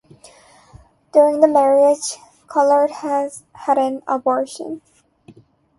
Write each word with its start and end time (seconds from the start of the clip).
During 1.13 1.41
the 1.41 1.47
marriage, 1.47 2.17
Callard 2.49 2.89
had 3.01 3.77
an 3.77 4.01
abortion. 4.07 4.81